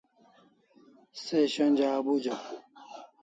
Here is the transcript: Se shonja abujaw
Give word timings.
Se 1.23 1.37
shonja 1.53 1.87
abujaw 1.97 2.43